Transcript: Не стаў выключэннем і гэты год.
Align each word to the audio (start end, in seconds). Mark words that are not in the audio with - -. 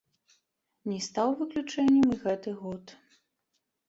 Не 0.91 0.95
стаў 1.07 1.29
выключэннем 1.41 2.07
і 2.15 2.17
гэты 2.23 2.55
год. 2.63 2.95